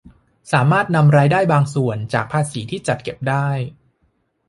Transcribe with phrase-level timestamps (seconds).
[0.51, 3.47] สามารถนำรายได้บางส่วนจากภาษีที่จัดเก็บได้